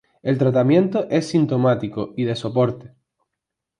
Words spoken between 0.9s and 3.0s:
es sintomático y de soporte.